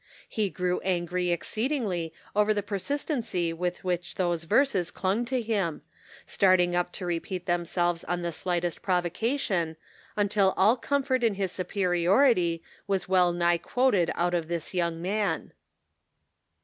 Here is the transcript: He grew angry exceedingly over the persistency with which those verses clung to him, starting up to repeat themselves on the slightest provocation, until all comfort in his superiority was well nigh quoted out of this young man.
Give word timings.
He 0.27 0.49
grew 0.49 0.79
angry 0.79 1.29
exceedingly 1.29 2.11
over 2.35 2.55
the 2.55 2.63
persistency 2.63 3.53
with 3.53 3.83
which 3.83 4.15
those 4.15 4.45
verses 4.45 4.89
clung 4.89 5.25
to 5.25 5.39
him, 5.43 5.83
starting 6.25 6.75
up 6.75 6.91
to 6.93 7.05
repeat 7.05 7.45
themselves 7.45 8.03
on 8.05 8.23
the 8.23 8.31
slightest 8.31 8.81
provocation, 8.81 9.77
until 10.15 10.55
all 10.57 10.75
comfort 10.75 11.23
in 11.23 11.35
his 11.35 11.51
superiority 11.51 12.63
was 12.87 13.07
well 13.07 13.31
nigh 13.31 13.59
quoted 13.59 14.09
out 14.15 14.33
of 14.33 14.47
this 14.47 14.73
young 14.73 15.03
man. 15.03 15.53